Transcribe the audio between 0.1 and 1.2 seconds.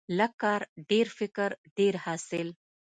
لږ کار، ډیر